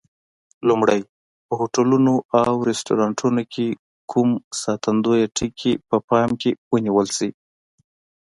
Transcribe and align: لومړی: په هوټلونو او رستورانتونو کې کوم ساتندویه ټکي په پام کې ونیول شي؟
لومړی: 0.67 1.01
په 1.45 1.53
هوټلونو 1.59 2.13
او 2.43 2.53
رستورانتونو 2.69 3.41
کې 3.53 3.67
کوم 4.11 4.29
ساتندویه 4.61 5.27
ټکي 5.37 5.73
په 5.89 5.97
پام 6.09 6.29
کې 6.41 6.51
ونیول 6.71 7.07
شي؟ 7.17 7.29